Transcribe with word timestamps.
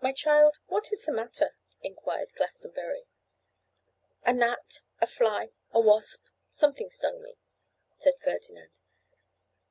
'My 0.00 0.12
child, 0.12 0.58
what 0.68 0.90
is 0.90 1.04
the 1.04 1.12
matter?' 1.12 1.54
inquired 1.82 2.32
Glastonbury. 2.34 3.04
'A 4.24 4.32
gnat, 4.32 4.80
a 5.02 5.06
fly, 5.06 5.50
a 5.74 5.78
wasp! 5.80 6.24
something 6.50 6.88
stung 6.88 7.20
me,' 7.22 7.36
said 7.98 8.14
Ferdinand. 8.24 8.80